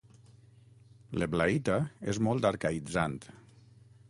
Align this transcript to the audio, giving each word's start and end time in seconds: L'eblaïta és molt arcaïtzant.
L'eblaïta 1.19 1.77
és 2.15 2.21
molt 2.29 2.51
arcaïtzant. 2.53 3.21